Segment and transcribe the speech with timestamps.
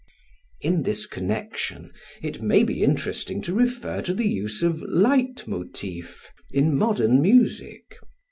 [0.61, 1.93] In this connection
[2.23, 7.21] it may be interesting to refer to the use of the "leit motiv" in modern
[7.21, 7.99] music.